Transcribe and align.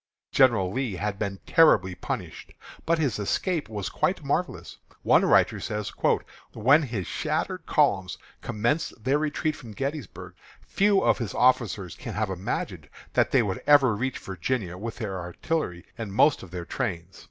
General 0.31 0.73
Lee 0.73 0.95
had 0.95 1.19
been 1.19 1.41
terribly 1.45 1.93
punished, 1.93 2.53
but 2.87 2.97
his 2.97 3.19
escape 3.19 3.69
was 3.69 3.87
quite 3.87 4.23
marvellous. 4.23 4.79
One 5.03 5.23
writer 5.25 5.59
says: 5.59 5.93
"When 6.53 6.81
his 6.81 7.05
shattered 7.05 7.67
columns 7.67 8.17
commenced 8.41 9.03
their 9.03 9.19
retreat 9.19 9.55
from 9.55 9.73
Gettysburg, 9.73 10.33
few 10.59 11.01
of 11.03 11.19
his 11.19 11.35
officers 11.35 11.93
can 11.93 12.15
have 12.15 12.31
imagined 12.31 12.89
that 13.13 13.29
they 13.29 13.43
would 13.43 13.61
ever 13.67 13.95
reach 13.95 14.17
Virginia 14.17 14.75
with 14.75 14.95
their 14.97 15.19
artillery 15.19 15.85
and 15.99 16.11
most 16.11 16.41
of 16.41 16.49
their 16.49 16.65
trains." 16.65 17.19